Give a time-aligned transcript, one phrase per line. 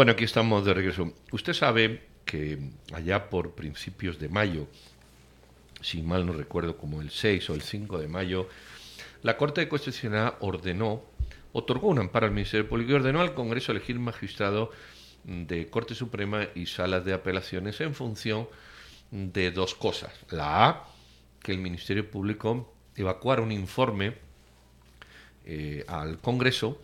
[0.00, 1.12] Bueno, aquí estamos de regreso.
[1.30, 2.58] Usted sabe que
[2.94, 4.66] allá por principios de mayo,
[5.82, 8.48] si mal no recuerdo, como el 6 o el 5 de mayo,
[9.22, 11.04] la Corte de Constitucional ordenó,
[11.52, 14.70] otorgó un amparo al Ministerio Público y ordenó al Congreso elegir magistrado
[15.24, 18.48] de Corte Suprema y salas de apelaciones en función
[19.10, 20.14] de dos cosas.
[20.30, 20.88] La A,
[21.42, 24.14] que el Ministerio Público evacuara un informe
[25.44, 26.80] eh, al Congreso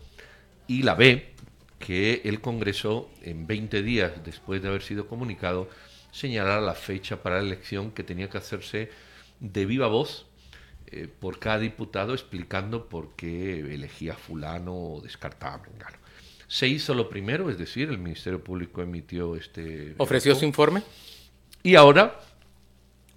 [0.67, 1.33] y la B,
[1.79, 5.69] que el Congreso, en 20 días después de haber sido comunicado,
[6.11, 8.89] señalara la fecha para la elección que tenía que hacerse
[9.39, 10.25] de viva voz
[10.87, 15.61] eh, por cada diputado explicando por qué elegía fulano o descartaba a
[16.47, 19.95] Se hizo lo primero, es decir, el Ministerio Público emitió este...
[19.97, 20.83] ¿Ofreció su informe?
[21.61, 22.19] Y ahora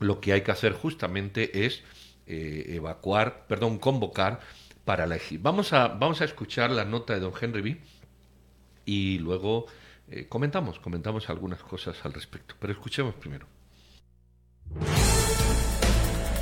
[0.00, 1.82] lo que hay que hacer justamente es
[2.26, 4.40] eh, evacuar, perdón, convocar
[4.84, 5.40] para elegir.
[5.40, 7.80] Vamos a, vamos a escuchar la nota de don Henry B.
[8.84, 9.66] Y luego
[10.10, 12.54] eh, comentamos, comentamos algunas cosas al respecto.
[12.58, 13.46] Pero escuchemos primero.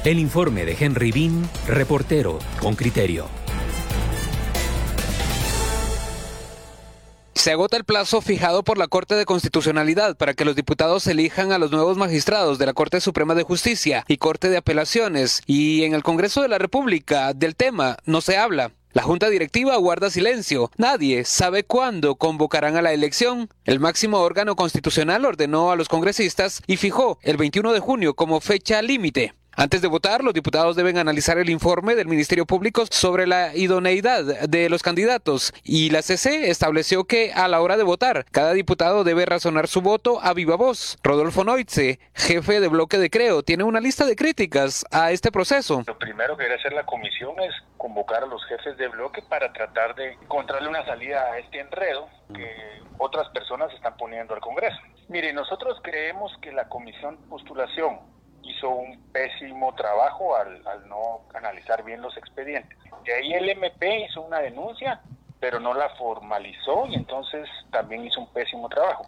[0.04, 3.28] El informe de Henry Bean, reportero con criterio.
[7.34, 11.52] Se agota el plazo fijado por la Corte de Constitucionalidad para que los diputados elijan
[11.52, 15.84] a los nuevos magistrados de la Corte Suprema de Justicia y Corte de Apelaciones, y
[15.84, 18.72] en el Congreso de la República del tema no se habla.
[18.92, 20.70] La Junta Directiva guarda silencio.
[20.78, 23.50] Nadie sabe cuándo convocarán a la elección.
[23.64, 28.40] El máximo órgano constitucional ordenó a los congresistas y fijó el 21 de junio como
[28.40, 29.34] fecha límite.
[29.60, 34.22] Antes de votar, los diputados deben analizar el informe del Ministerio Público sobre la idoneidad
[34.48, 39.02] de los candidatos y la CC estableció que a la hora de votar, cada diputado
[39.02, 40.96] debe razonar su voto a viva voz.
[41.02, 45.82] Rodolfo Noitze, jefe de bloque de Creo, tiene una lista de críticas a este proceso.
[45.88, 49.52] Lo primero que debe hacer la comisión es convocar a los jefes de bloque para
[49.52, 52.48] tratar de encontrarle una salida a este enredo que
[52.98, 54.78] otras personas están poniendo al Congreso.
[55.08, 58.17] Mire, nosotros creemos que la comisión postulación
[58.50, 62.76] hizo un pésimo trabajo al, no analizar bien los expedientes.
[63.04, 65.00] De ahí el MP hizo una denuncia,
[65.40, 69.06] pero no la formalizó y entonces también hizo un pésimo trabajo.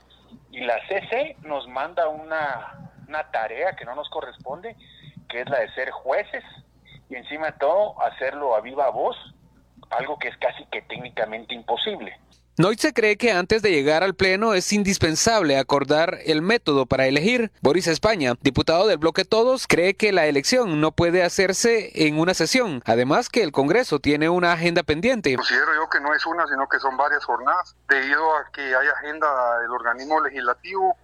[0.50, 4.76] Y la CC nos manda una, una tarea que no nos corresponde,
[5.28, 6.44] que es la de ser jueces
[7.08, 9.16] y encima de todo hacerlo a viva voz,
[9.90, 12.16] algo que es casi que técnicamente imposible.
[12.60, 17.50] Noit cree que antes de llegar al Pleno es indispensable acordar el método para elegir.
[17.62, 22.34] Boris España, diputado del bloque Todos, cree que la elección no puede hacerse en una
[22.34, 22.82] sesión.
[22.84, 25.34] Además que el Congreso tiene una agenda pendiente.
[25.36, 27.76] Considero yo que no es una, sino que son varias jornadas.
[27.88, 30.98] Debido a que hay agenda del organismo legislativo,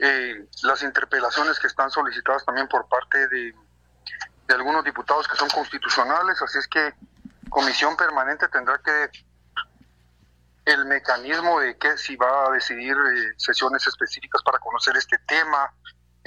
[0.00, 3.54] eh, las interpelaciones que están solicitadas también por parte de,
[4.48, 6.92] de algunos diputados que son constitucionales, así es que
[7.50, 9.27] comisión permanente tendrá que
[10.68, 15.72] el mecanismo de que si va a decidir eh, sesiones específicas para conocer este tema,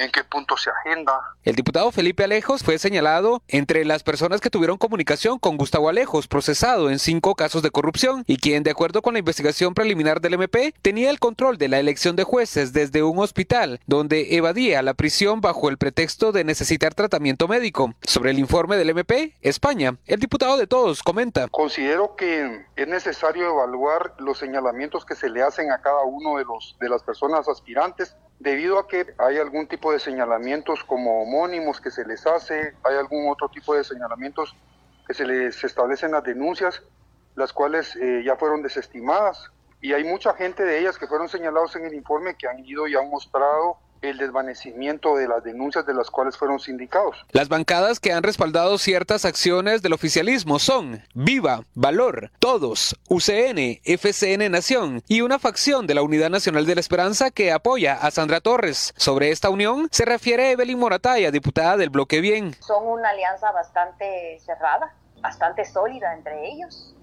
[0.02, 1.14] en qué punto se agenda.
[1.44, 6.28] El diputado Felipe Alejos fue señalado entre las personas que tuvieron comunicación con Gustavo Alejos,
[6.28, 10.34] procesado en cinco casos de corrupción, y quien, de acuerdo con la investigación preliminar del
[10.34, 14.94] MP, tenía el control de la elección de jueces desde un hospital, donde evadía la
[14.94, 17.94] prisión bajo el pretexto de necesitar tratamiento médico.
[18.04, 21.48] Sobre el informe del MP, España, el diputado de todos comenta.
[21.50, 26.46] Considero que es necesario evaluar los señalamientos que se le hacen a cada uno de
[26.46, 31.80] los de las personas aspirantes debido a que hay algún tipo de señalamientos como homónimos
[31.80, 34.56] que se les hace, hay algún otro tipo de señalamientos
[35.06, 36.82] que se les establecen las denuncias,
[37.36, 39.52] las cuales eh, ya fueron desestimadas.
[39.80, 42.88] Y hay mucha gente de ellas que fueron señalados en el informe que han ido
[42.88, 47.16] y han mostrado el desvanecimiento de las denuncias de las cuales fueron sindicados.
[47.32, 54.52] Las bancadas que han respaldado ciertas acciones del oficialismo son Viva, Valor, Todos, UCN, FCN
[54.52, 58.42] Nación y una facción de la Unidad Nacional de la Esperanza que apoya a Sandra
[58.42, 58.94] Torres.
[58.98, 62.56] Sobre esta unión se refiere Evelyn Morataya, diputada del Bloque Bien.
[62.60, 66.96] Son una alianza bastante cerrada, bastante sólida entre ellos,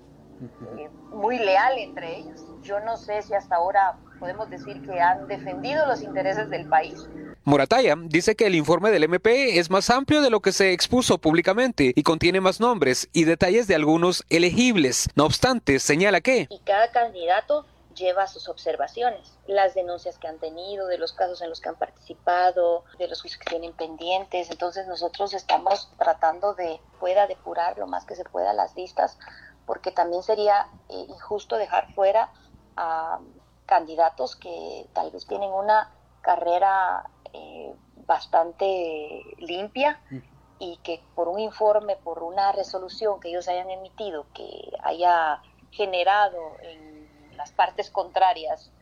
[0.78, 2.44] eh, muy leal entre ellos.
[2.62, 7.06] Yo no sé si hasta ahora podemos decir que han defendido los intereses del país.
[7.44, 11.18] Morataya dice que el informe del MP es más amplio de lo que se expuso
[11.18, 15.09] públicamente y contiene más nombres y detalles de algunos elegibles.
[15.15, 16.47] No obstante, señala que...
[16.50, 17.65] Y cada candidato
[17.98, 21.76] lleva sus observaciones, las denuncias que han tenido, de los casos en los que han
[21.76, 24.50] participado, de los juicios que tienen pendientes.
[24.50, 29.18] Entonces nosotros estamos tratando de pueda depurar lo más que se pueda las listas,
[29.66, 32.30] porque también sería eh, injusto dejar fuera
[32.76, 33.18] a
[33.68, 35.92] candidatos que tal vez tienen una
[36.22, 37.04] carrera
[37.34, 37.74] eh,
[38.06, 40.18] bastante limpia mm.
[40.59, 46.56] y que por un informe, por una resolución que ellos hayan emitido, que haya generado
[46.62, 48.72] en las partes contrarias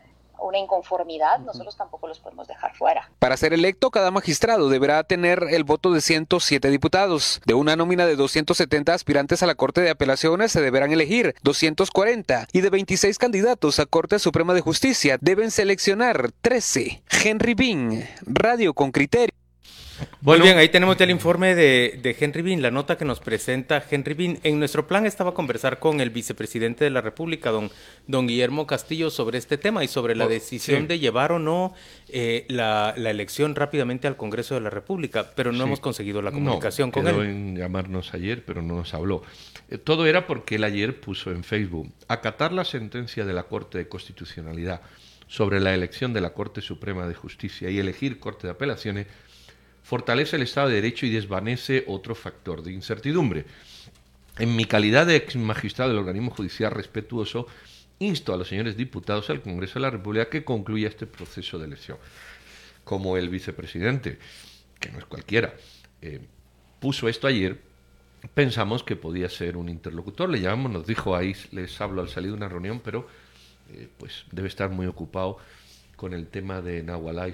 [0.40, 3.10] una inconformidad, nosotros tampoco los podemos dejar fuera.
[3.18, 7.40] Para ser electo, cada magistrado deberá tener el voto de 107 diputados.
[7.46, 12.48] De una nómina de 270 aspirantes a la Corte de Apelaciones se deberán elegir 240
[12.52, 17.02] y de 26 candidatos a Corte Suprema de Justicia deben seleccionar 13.
[17.24, 19.45] Henry Bean, Radio con Criterio.
[20.20, 23.82] Muy bien, ahí tenemos ya el informe de, Henry Bean, la nota que nos presenta
[23.88, 24.38] Henry Bean.
[24.42, 27.70] En nuestro plan estaba conversar con el vicepresidente de la República, don,
[28.06, 31.74] don Guillermo Castillo, sobre este tema y sobre la oh, decisión de llevar o no
[32.08, 36.90] eh, la, elección rápidamente al Congreso de la República, pero no hemos conseguido la comunicación
[36.90, 37.30] con quedó él.
[37.30, 39.22] en llamarnos ayer, pero no nos habló.
[39.68, 43.78] Eh, todo era porque él ayer puso en Facebook acatar la sentencia de la Corte
[43.78, 44.82] de Constitucionalidad
[45.28, 49.06] sobre la elección de la Corte Suprema de Justicia y elegir Corte de Apelaciones
[49.86, 53.44] fortalece el Estado de Derecho y desvanece otro factor de incertidumbre.
[54.36, 57.46] En mi calidad de ex magistrado del organismo judicial respetuoso,
[58.00, 61.66] insto a los señores diputados al Congreso de la República que concluya este proceso de
[61.66, 61.98] elección.
[62.82, 64.18] Como el vicepresidente,
[64.80, 65.54] que no es cualquiera,
[66.02, 66.20] eh,
[66.80, 67.60] puso esto ayer,
[68.34, 70.28] pensamos que podía ser un interlocutor.
[70.28, 73.06] Le llamamos, nos dijo ahí, les hablo al salir de una reunión, pero
[73.72, 75.38] eh, pues debe estar muy ocupado
[75.96, 77.30] con el tema de Nahualá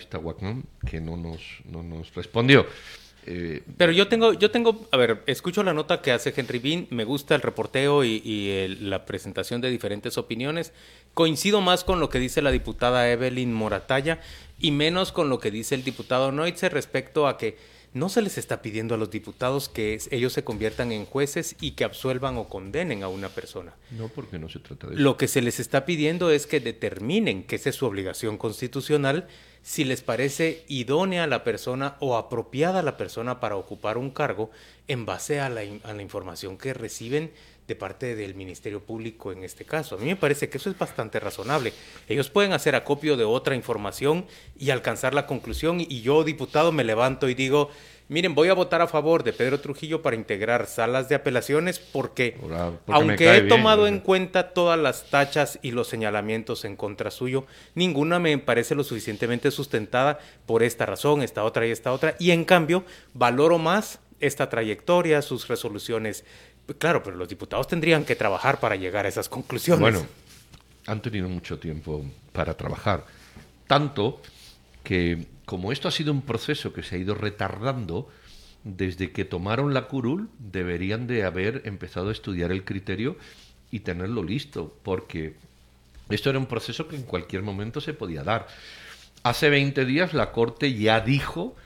[0.86, 2.66] que no nos, no nos respondió.
[3.26, 6.86] Eh, Pero yo tengo, yo tengo, a ver, escucho la nota que hace Henry Bean,
[6.90, 10.72] me gusta el reporteo y, la presentación de diferentes opiniones.
[11.14, 14.20] Coincido más con lo que dice la diputada Evelyn Moratalla
[14.58, 17.56] y menos con lo que dice el diputado Noitze respecto a que
[17.94, 21.72] no se les está pidiendo a los diputados que ellos se conviertan en jueces y
[21.72, 23.74] que absuelvan o condenen a una persona.
[23.90, 25.02] No, porque no se trata de eso.
[25.02, 29.28] Lo que se les está pidiendo es que determinen, que esa es su obligación constitucional,
[29.62, 34.50] si les parece idónea la persona o apropiada la persona para ocupar un cargo
[34.88, 37.32] en base a la, a la información que reciben
[37.66, 39.94] de parte del Ministerio Público en este caso.
[39.94, 41.72] A mí me parece que eso es bastante razonable.
[42.08, 44.26] Ellos pueden hacer acopio de otra información
[44.58, 47.70] y alcanzar la conclusión y yo, diputado, me levanto y digo,
[48.08, 52.36] miren, voy a votar a favor de Pedro Trujillo para integrar salas de apelaciones porque,
[52.88, 58.18] aunque he tomado en cuenta todas las tachas y los señalamientos en contra suyo, ninguna
[58.18, 62.16] me parece lo suficientemente sustentada por esta razón, esta otra y esta otra.
[62.18, 62.84] Y en cambio,
[63.14, 66.24] valoro más esta trayectoria, sus resoluciones
[66.78, 69.80] Claro, pero los diputados tendrían que trabajar para llegar a esas conclusiones.
[69.80, 70.06] Bueno,
[70.86, 73.04] han tenido mucho tiempo para trabajar.
[73.66, 74.20] Tanto
[74.82, 78.08] que, como esto ha sido un proceso que se ha ido retardando,
[78.64, 83.16] desde que tomaron la curul, deberían de haber empezado a estudiar el criterio
[83.70, 85.34] y tenerlo listo, porque
[86.10, 88.46] esto era un proceso que en cualquier momento se podía dar.
[89.22, 91.56] Hace 20 días la Corte ya dijo,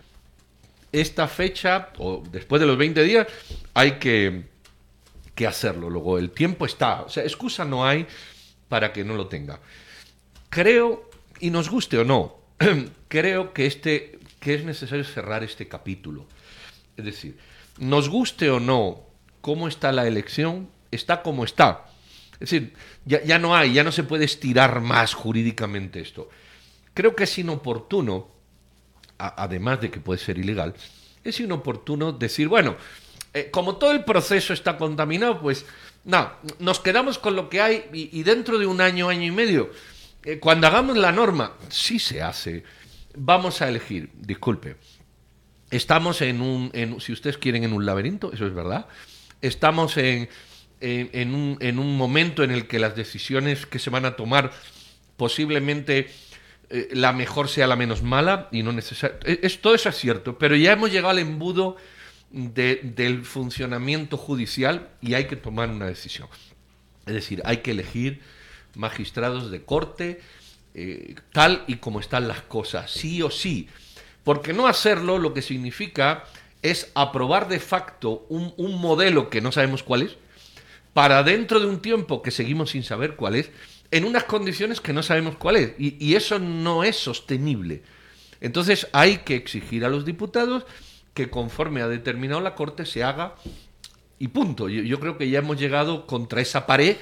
[0.92, 3.26] esta fecha, o después de los 20 días,
[3.74, 4.44] hay que
[5.36, 5.88] que hacerlo.
[5.88, 7.02] Luego, el tiempo está.
[7.02, 8.08] O sea, excusa no hay
[8.68, 9.60] para que no lo tenga.
[10.48, 12.38] Creo, y nos guste o no,
[13.08, 16.26] creo que, este, que es necesario cerrar este capítulo.
[16.96, 17.38] Es decir,
[17.78, 19.02] nos guste o no
[19.42, 21.84] cómo está la elección, está como está.
[22.34, 22.74] Es decir,
[23.04, 26.30] ya, ya no hay, ya no se puede estirar más jurídicamente esto.
[26.94, 28.28] Creo que es inoportuno,
[29.18, 30.74] además de que puede ser ilegal,
[31.22, 32.76] es inoportuno decir, bueno,
[33.36, 35.66] eh, como todo el proceso está contaminado, pues
[36.04, 39.70] no, nos quedamos con lo que hay y, dentro de un año, año y medio,
[40.24, 42.64] eh, cuando hagamos la norma, sí se hace,
[43.14, 44.76] vamos a elegir, disculpe,
[45.70, 48.86] estamos en un, si ustedes quieren, en un laberinto, eso es verdad,
[49.42, 50.30] estamos en,
[50.80, 54.50] en, un, en un momento en el que las decisiones que se van a tomar
[55.18, 56.08] posiblemente...
[56.68, 59.48] Eh, la mejor sea la menos mala y no necesariamente...
[59.50, 61.76] todo eso es cierto, pero ya hemos llegado al embudo
[62.36, 66.28] del funcionamiento judicial y hay que tomar una decisión.
[67.06, 68.20] Es decir, hay que elegir
[68.74, 70.20] magistrados de corte
[70.74, 73.68] eh, tal y como están las cosas, sí o sí.
[74.22, 76.24] Porque no hacerlo lo que significa
[76.60, 80.16] es aprobar de facto un, modelo que no sabemos cuál es,
[80.92, 83.50] para dentro de un tiempo que seguimos sin saber cuál es,
[83.90, 85.72] en unas condiciones que no sabemos cuál es.
[85.78, 87.82] Y eso no es sostenible.
[88.40, 90.64] Entonces hay que exigir a los diputados
[91.16, 93.34] que conforme ha determinado la Corte se haga
[94.18, 94.68] y punto.
[94.68, 96.96] Yo, creo que ya hemos llegado contra esa pared.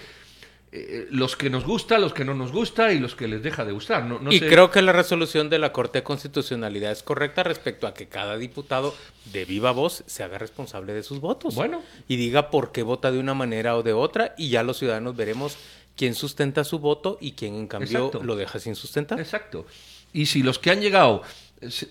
[0.71, 3.65] Eh, los que nos gusta, los que no nos gusta y los que les deja
[3.65, 4.05] de gustar.
[4.05, 7.95] No, y creo que la resolución de la Corte de Constitucionalidad es correcta respecto a
[7.95, 8.95] que cada diputado
[9.33, 11.57] de viva voz se haga responsable de sus votos.
[11.57, 11.83] Bueno.
[12.07, 15.17] Y diga por qué vota de una manera o de otra y ya los ciudadanos
[15.17, 15.57] veremos
[15.97, 19.21] quién sustenta su voto y quién en cambio lo deja sin sustentar.
[19.21, 19.67] Exacto.
[20.13, 21.23] Y si los que han llegado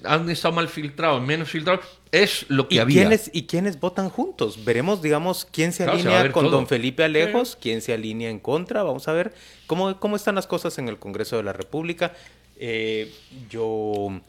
[0.04, 3.02] han estado mal filtrados, menos filtrados, es lo que ¿Y había.
[3.02, 4.64] Quiénes, ¿Y quiénes votan juntos?
[4.64, 8.84] Veremos, digamos, quién se alinea con don Felipe Alejos, quién se alinea en contra.
[8.84, 9.34] Vamos a ver
[9.66, 12.14] cómo, cómo están las cosas en el Congreso de la República.
[12.58, 13.12] Eh,
[13.50, 14.22] yo,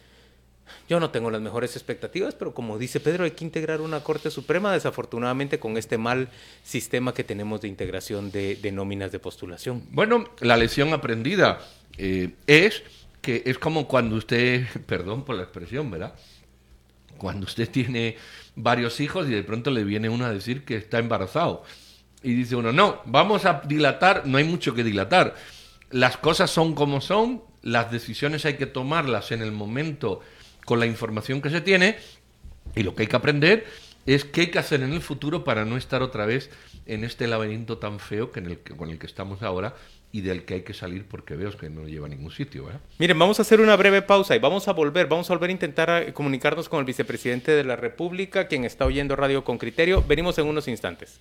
[0.88, 4.30] yo no tengo las mejores expectativas, pero como dice Pedro, hay que integrar una Corte
[4.30, 6.30] Suprema, desafortunadamente, con este mal
[6.62, 9.84] sistema que tenemos de integración de, nóminas de postulación.
[9.90, 11.60] Bueno, la lección aprendida
[11.98, 12.82] eh, es
[13.24, 16.14] que es como cuando usted, perdón por la expresión, ¿verdad?
[17.16, 18.16] Cuando usted tiene
[18.54, 21.64] varios hijos y de pronto le viene uno a decir que está embarazado.
[22.22, 25.34] Y dice uno, no, vamos a dilatar, no hay mucho que dilatar.
[25.90, 30.20] Las cosas son como son, las decisiones hay que tomarlas en el momento
[30.66, 31.96] con la información que se tiene
[32.76, 33.66] y lo que hay que aprender
[34.04, 36.50] es qué hay que hacer en el futuro para no estar otra vez
[36.84, 39.74] en este laberinto tan feo que en el con el que estamos ahora
[40.14, 42.68] y del que hay que salir porque veo que no lleva a ningún sitio.
[43.00, 45.52] Miren, vamos a hacer una breve pausa y vamos a volver, vamos a volver a
[45.52, 50.04] intentar eh, comunicarnos con el vicepresidente de la República, quien está oyendo Radio con Criterio.
[50.06, 51.18] Venimos en unos instantes.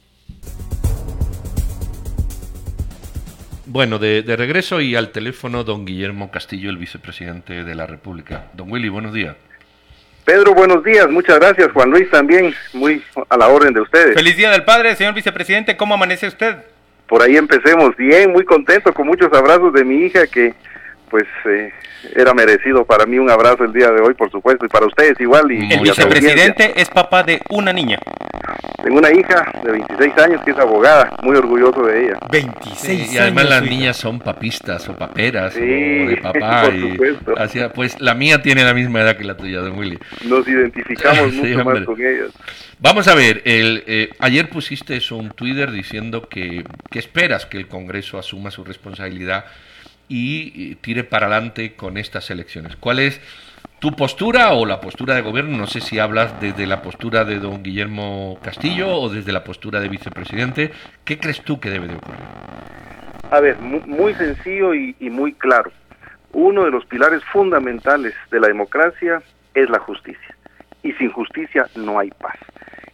[3.65, 8.51] Bueno, de, de, regreso y al teléfono don Guillermo Castillo, el vicepresidente de la República.
[8.53, 9.35] Don Willy, buenos días.
[10.23, 11.09] Pedro, buenos días.
[11.09, 11.71] Muchas gracias.
[11.71, 14.13] Juan Luis también, muy a la orden de ustedes.
[14.13, 15.75] Feliz Día del Padre, señor vicepresidente.
[15.75, 16.57] ¿Cómo amanece usted?
[17.13, 20.51] Por ahí empecemos bien, muy contento, con muchos abrazos de mi hija que
[21.13, 21.71] pues eh,
[22.15, 25.13] era merecido para mí un abrazo el día de hoy, por supuesto, y para ustedes
[25.19, 25.43] igual.
[25.51, 27.99] Y el vicepresidente es papá de una niña.
[28.81, 32.17] Tengo una hija de 26 años que es abogada, muy orgulloso de ella.
[32.31, 36.63] 26 Y además las niñas son papistas o paperas o de papá.
[36.63, 37.35] Por y supuesto.
[37.75, 39.99] pues la mía tiene la misma edad que la tuya, don Willy.
[40.23, 42.31] Nos identificamos mucho más con ellas.
[42.79, 47.67] Vamos a ver, el, eh, ayer pusiste un Twitter diciendo que, que esperas que el
[47.67, 49.45] Congreso asuma su responsabilidad
[50.07, 52.75] y tire para adelante con estas elecciones.
[52.75, 53.21] ¿Cuál es
[53.79, 55.57] tu postura o la postura de gobierno?
[55.57, 59.79] No sé si hablas desde la postura de don Guillermo Castillo o desde la postura
[59.79, 60.71] de vicepresidente.
[61.03, 62.21] ¿Qué crees tú que debe de ocurrir?
[63.31, 65.71] A ver, muy sencillo y muy claro.
[66.31, 69.21] Uno de los pilares fundamentales de la democracia
[69.53, 70.35] es la justicia.
[70.83, 72.37] Y sin justicia no hay paz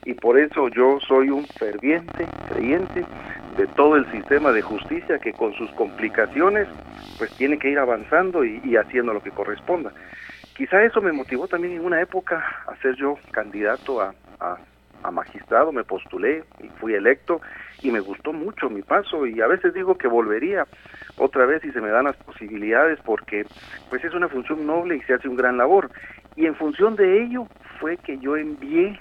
[0.10, 3.06] y por eso yo soy un ferviente creyente
[3.58, 6.68] de todo el sistema de justicia que con sus complicaciones
[7.18, 9.92] pues tiene que ir avanzando y, haciendo lo que corresponda.
[10.56, 14.14] Quizá eso me motivó también en una época a ser yo candidato a,
[15.04, 17.42] a magistrado, me postulé y fui electo
[17.82, 19.26] y me gustó mucho mi paso.
[19.26, 20.66] Y a veces digo que volvería
[21.18, 23.46] otra vez si se me dan las posibilidades porque
[23.90, 25.90] pues es una función noble y se hace un gran labor.
[26.36, 27.48] Y en función de ello
[27.80, 29.00] fue que yo envié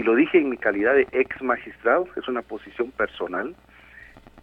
[0.00, 3.54] y lo dije en mi calidad de ex magistrado, es una posición personal,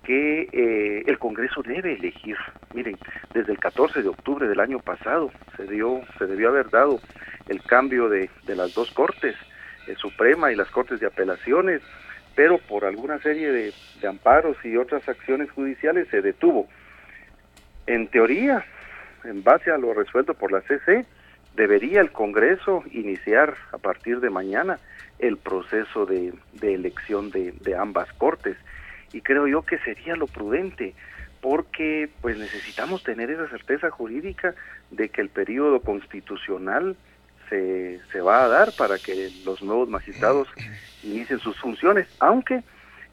[0.03, 2.37] que eh, el Congreso debe elegir.
[2.75, 2.95] Miren,
[3.33, 6.99] desde el 14 de octubre del año pasado se dio, se debió haber dado
[7.47, 9.35] el cambio de, las dos cortes,
[9.87, 11.81] eh, Suprema y las cortes de apelaciones,
[12.35, 16.67] pero por alguna serie de, de amparos y otras acciones judiciales se detuvo.
[17.87, 18.63] En teoría,
[19.23, 21.03] en base a lo resuelto por la CC,
[21.57, 24.79] debería el Congreso iniciar a partir de mañana
[25.17, 28.55] el proceso de, elección de, ambas cortes.
[29.11, 30.93] Y creo yo que sería lo prudente,
[31.41, 34.53] porque pues necesitamos tener esa certeza jurídica
[34.91, 36.95] de que el periodo constitucional
[37.49, 40.47] se, se va a dar para que los nuevos magistrados
[41.01, 42.61] inicien sus funciones, aunque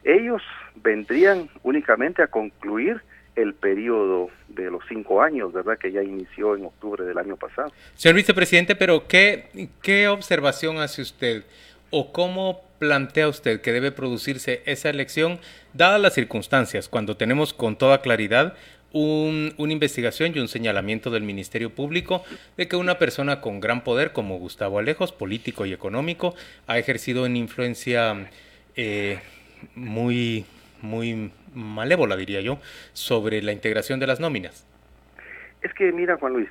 [0.02, 0.42] ellos
[0.74, 3.00] vendrían únicamente a concluir
[3.36, 5.78] el periodo de los cinco años, ¿verdad?
[5.78, 7.72] Que ya inició en octubre del año pasado.
[7.94, 11.44] Señor vicepresidente, pero ¿qué, qué observación hace usted
[11.90, 15.38] o cómo plantea usted que debe producirse esa elección,
[15.72, 18.54] dadas las circunstancias, cuando tenemos con toda claridad
[18.92, 22.24] un, una investigación y un señalamiento del Ministerio Público
[22.56, 26.34] de que una persona con gran poder como Gustavo Alejos, político y económico,
[26.66, 28.30] ha ejercido una influencia
[28.76, 29.18] eh,
[29.74, 30.44] muy,
[30.80, 32.58] muy malévola, diría yo,
[32.92, 34.66] sobre la integración de las nóminas?
[35.62, 36.48] Es que, mira, Juan Luis,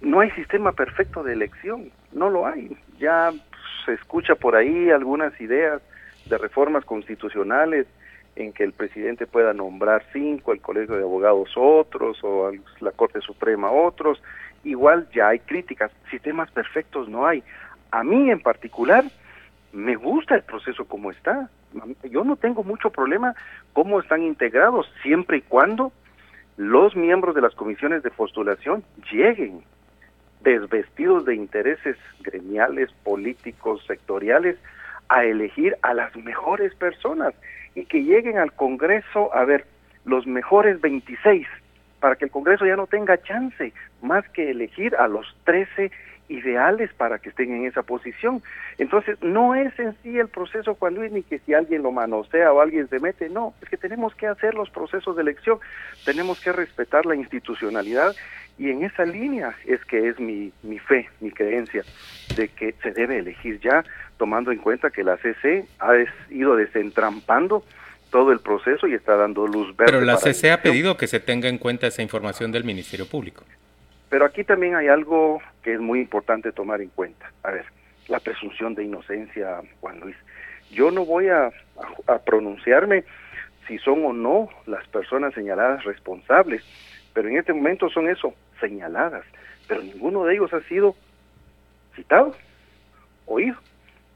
[0.00, 2.76] no hay sistema perfecto de elección, no lo hay.
[2.98, 3.32] Ya
[3.84, 5.80] se escucha por ahí algunas ideas
[6.26, 7.86] de reformas constitucionales
[8.36, 13.20] en que el presidente pueda nombrar cinco, el Colegio de Abogados otros, o la Corte
[13.20, 14.22] Suprema otros.
[14.64, 17.42] Igual ya hay críticas, sistemas perfectos no hay.
[17.90, 19.04] A mí en particular
[19.72, 21.50] me gusta el proceso como está.
[22.10, 23.34] Yo no tengo mucho problema
[23.72, 25.92] cómo están integrados, siempre y cuando
[26.56, 28.82] los miembros de las comisiones de postulación
[29.12, 29.62] lleguen
[30.40, 34.56] desvestidos de intereses gremiales, políticos, sectoriales,
[35.08, 37.34] a elegir a las mejores personas
[37.74, 39.66] y que lleguen al Congreso a ver
[40.04, 41.46] los mejores 26
[42.00, 43.72] para que el Congreso ya no tenga chance
[44.02, 45.90] más que elegir a los 13
[46.28, 48.42] ideales para que estén en esa posición.
[48.78, 52.52] Entonces, no es en sí el proceso, Juan Luis, ni que si alguien lo manosea
[52.52, 55.58] o alguien se mete, no, es que tenemos que hacer los procesos de elección,
[56.04, 58.14] tenemos que respetar la institucionalidad
[58.58, 61.84] y en esa línea es que es mi, mi fe, mi creencia,
[62.36, 63.84] de que se debe elegir ya,
[64.16, 65.92] tomando en cuenta que la CC ha
[66.30, 67.64] ido desentrampando
[68.10, 69.92] todo el proceso y está dando luz verde.
[69.92, 73.44] Pero la CC ha pedido que se tenga en cuenta esa información del Ministerio Público.
[74.08, 77.30] Pero aquí también hay algo que es muy importante tomar en cuenta.
[77.42, 77.66] A ver,
[78.06, 80.16] la presunción de inocencia, Juan Luis.
[80.70, 81.50] Yo no voy a,
[82.06, 83.04] a, pronunciarme
[83.66, 86.64] si son o no las personas señaladas responsables,
[87.12, 89.26] pero en este momento son eso, señaladas,
[89.66, 90.96] pero ninguno de ellos ha sido
[91.94, 92.34] citado,
[93.26, 93.58] oído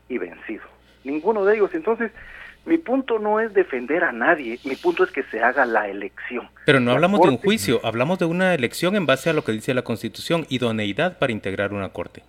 [0.09, 0.65] y vencido.
[1.05, 1.75] Ninguno de ellos.
[1.75, 2.13] Entonces,
[2.65, 6.49] mi punto no es defender a nadie, mi punto es que se haga la elección.
[6.65, 9.53] Pero no hablamos de un juicio, hablamos de una elección en base a lo que
[9.53, 12.23] dice la Constitución, idoneidad para integrar una corte.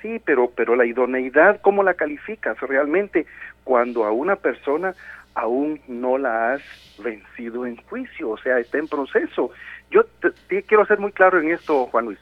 [0.00, 3.26] Sí, pero, pero la idoneidad, ¿cómo la calificas realmente
[3.62, 4.94] cuando a una persona
[5.34, 6.62] aún no la has
[7.02, 8.30] vencido en juicio?
[8.30, 9.50] O sea, está en proceso.
[9.90, 10.04] Yo
[10.48, 12.18] te, quiero ser muy claro en esto, Juan Luis.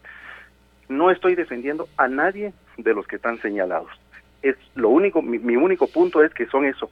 [0.89, 3.91] No estoy defendiendo a nadie de los que están señalados.
[4.43, 6.91] Es lo único, mi único punto es que son eso,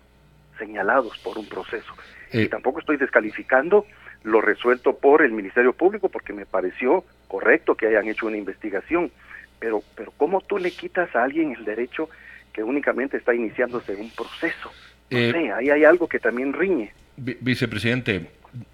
[0.61, 1.93] señalados por un proceso.
[2.33, 2.49] Y eh.
[2.49, 3.87] tampoco estoy descalificando
[4.23, 9.11] lo resuelto por el Ministerio Público porque me pareció correcto que hayan hecho una investigación.
[9.59, 12.09] Pero, pero ¿cómo tú le quitas a alguien el derecho
[12.53, 14.71] que únicamente está iniciándose un proceso?
[15.11, 16.93] No eh, sé, ahí hay algo que también riñe.
[17.17, 18.31] Vicepresidente,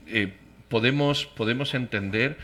[0.06, 0.32] eh,
[0.68, 2.36] podemos, podemos entender,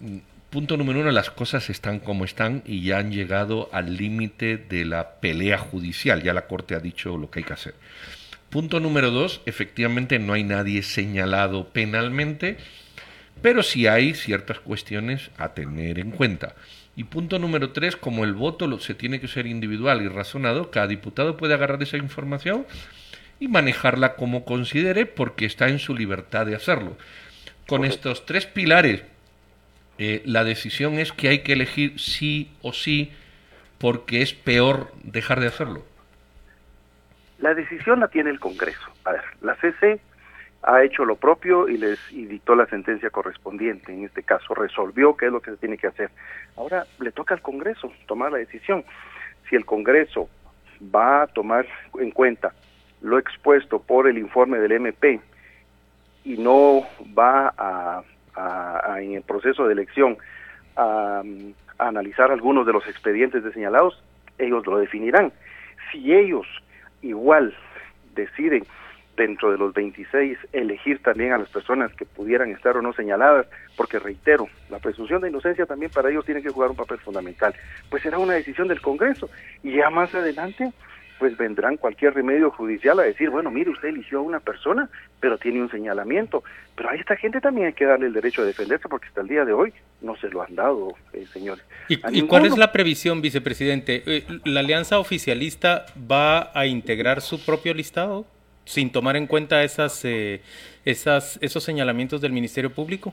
[0.00, 0.16] mm,
[0.50, 4.84] punto número uno, las cosas están como están y ya han llegado al límite de
[4.84, 7.74] la pelea judicial, ya la Corte ha dicho lo que hay que hacer.
[8.50, 12.56] Punto número dos, efectivamente no hay nadie señalado penalmente,
[13.42, 16.56] pero sí hay ciertas cuestiones a tener en cuenta.
[16.96, 20.88] Y punto número tres, como el voto se tiene que ser individual y razonado, cada
[20.88, 22.66] diputado puede agarrar esa información
[23.38, 26.96] y manejarla como considere porque está en su libertad de hacerlo.
[27.68, 29.04] Con estos tres pilares,
[29.98, 33.12] eh, la decisión es que hay que elegir sí o sí
[33.78, 35.86] porque es peor dejar de hacerlo.
[37.40, 38.90] La decisión la tiene el Congreso.
[39.04, 40.00] A ver, la CC
[40.62, 43.92] ha hecho lo propio y les dictó la sentencia correspondiente.
[43.92, 46.10] En este caso, resolvió qué es lo que se tiene que hacer.
[46.56, 48.84] Ahora le toca al Congreso tomar la decisión.
[49.48, 50.28] Si el Congreso
[50.94, 51.66] va a tomar
[51.98, 52.52] en cuenta
[53.00, 55.20] lo expuesto por el informe del MP
[56.24, 56.82] y no
[57.18, 58.02] va a,
[58.98, 60.18] en el proceso de elección
[60.76, 61.22] a,
[61.78, 64.02] a analizar algunos de los expedientes de señalados,
[64.38, 65.32] ellos lo definirán.
[65.90, 66.46] Si ellos
[67.02, 67.54] igual
[68.14, 68.64] deciden
[69.16, 73.46] dentro de los 26 elegir también a las personas que pudieran estar o no señaladas,
[73.76, 77.54] porque reitero, la presunción de inocencia también para ellos tiene que jugar un papel fundamental.
[77.90, 79.28] Pues será una decisión del Congreso
[79.62, 80.72] y ya más adelante
[81.20, 84.88] pues vendrán cualquier remedio judicial a decir, bueno, mire, usted eligió a una persona,
[85.20, 86.42] pero tiene un señalamiento.
[86.74, 89.28] Pero a esta gente también hay que darle el derecho a defenderse porque hasta el
[89.28, 91.62] día de hoy no se lo han dado, eh, señores.
[91.88, 94.02] ¿Y, cuál es la previsión, vicepresidente?
[94.06, 98.24] Eh, ¿La alianza oficialista va a integrar su propio listado
[98.64, 100.40] sin tomar en cuenta esas, eh,
[100.86, 103.12] esas, esos señalamientos del Ministerio Público?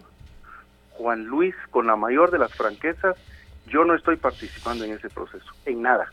[0.92, 3.18] Juan Luis, con la mayor de las franquezas,
[3.68, 6.10] yo no estoy participando en ese proceso, en nada.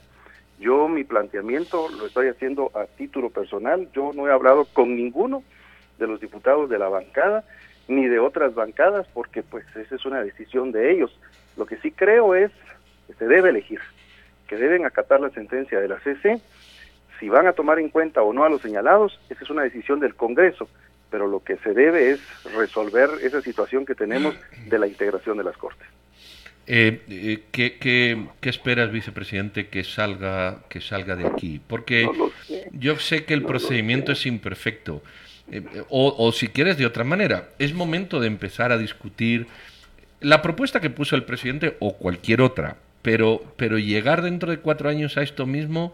[0.58, 3.88] Yo mi planteamiento lo estoy haciendo a título personal.
[3.92, 5.42] Yo no he hablado con ninguno
[5.98, 7.44] de los diputados de la bancada
[7.88, 11.18] ni de otras bancadas porque pues esa es una decisión de ellos.
[11.56, 12.50] Lo que sí creo es
[13.06, 13.80] que se debe elegir,
[14.48, 16.40] que deben acatar la sentencia de la CC.
[17.20, 20.00] Si van a tomar en cuenta o no a los señalados, esa es una decisión
[20.00, 20.68] del Congreso,
[21.10, 22.20] pero lo que se debe es
[22.54, 24.34] resolver esa situación que tenemos
[24.66, 25.93] de la integración de las Cortes.
[26.66, 31.60] Eh, eh, ¿qué, qué, esperas, vicepresidente, que salga, que salga de aquí?
[31.66, 32.08] Porque
[32.72, 35.02] yo sé que el procedimiento es imperfecto.
[35.50, 39.46] Eh, o, o, si quieres de otra manera, es momento de empezar a discutir
[40.20, 44.88] la propuesta que puso el presidente o cualquier otra, pero, pero llegar dentro de cuatro
[44.88, 45.92] años a esto mismo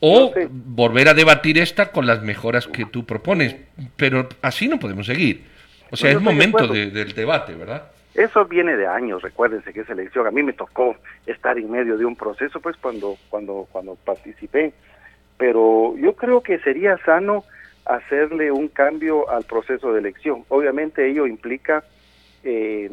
[0.00, 3.54] o volver a debatir esta con las mejoras que tú propones.
[3.96, 5.44] Pero así no podemos seguir.
[5.92, 7.84] O sea, es momento del debate, ¿verdad?
[8.14, 10.96] Eso viene de años, recuérdense que esa elección, a mí me tocó
[11.26, 14.74] estar en medio de un proceso, pues cuando, cuando, cuando participé,
[15.38, 17.44] pero yo creo que sería sano
[17.86, 20.44] hacerle un cambio al proceso de elección.
[20.48, 21.82] Obviamente ello implica
[22.44, 22.88] eh,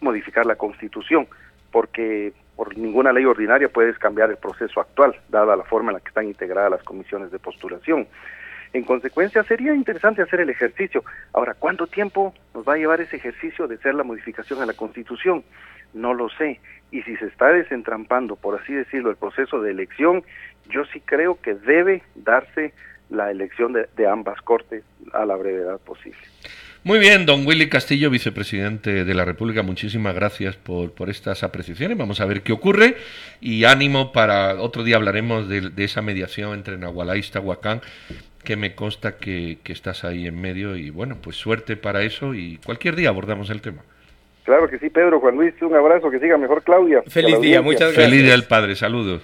[0.00, 1.26] modificar la constitución,
[1.72, 6.00] porque por ninguna ley ordinaria puedes cambiar el proceso actual, dada la forma en la
[6.00, 8.06] que están integradas las comisiones de postulación.
[8.72, 11.04] En consecuencia, sería interesante hacer el ejercicio.
[11.32, 14.74] Ahora, ¿cuánto tiempo nos va a llevar ese ejercicio de hacer la modificación a la
[14.74, 15.42] Constitución?
[15.92, 16.60] No lo sé.
[16.92, 20.22] Y si se está desentrampando, por así decirlo, el proceso de elección,
[20.68, 22.72] yo sí creo que debe darse
[23.10, 26.20] la elección de, ambas cortes a la brevedad posible.
[26.82, 31.98] Muy bien, don Willy Castillo, vicepresidente de la República, muchísimas gracias por, por estas apreciaciones.
[31.98, 32.96] Vamos a ver qué ocurre
[33.40, 37.82] y ánimo para otro día hablaremos de, de esa mediación entre Nahualá y Tahuacán,
[38.44, 42.34] que me consta que, que, estás ahí en medio y bueno, pues suerte para eso
[42.34, 43.82] y cualquier día abordamos el tema.
[44.44, 47.02] Claro que sí, Pedro, Juan Luis, un abrazo, que siga mejor Claudia.
[47.06, 48.04] Feliz día, muchas gracias.
[48.04, 49.22] Feliz día del padre, saludos.